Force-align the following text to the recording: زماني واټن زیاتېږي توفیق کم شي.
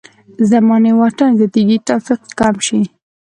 زماني 0.49 0.91
واټن 0.99 1.29
زیاتېږي 1.39 1.77
توفیق 1.87 2.21
کم 2.39 2.55
شي. 2.67 2.81